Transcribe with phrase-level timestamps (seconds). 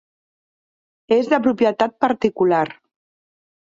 [1.17, 2.67] És de propietat particular.